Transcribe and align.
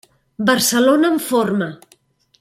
Barcelona 0.47 1.07
en 1.15 1.19
forma. 1.29 1.69